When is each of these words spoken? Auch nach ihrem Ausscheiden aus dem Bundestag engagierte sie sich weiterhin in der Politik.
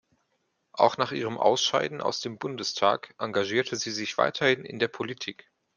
Auch 0.73 0.97
nach 0.97 1.11
ihrem 1.11 1.37
Ausscheiden 1.37 2.01
aus 2.01 2.21
dem 2.21 2.39
Bundestag 2.39 3.13
engagierte 3.19 3.75
sie 3.75 3.91
sich 3.91 4.17
weiterhin 4.17 4.65
in 4.65 4.79
der 4.79 4.87
Politik. 4.87 5.51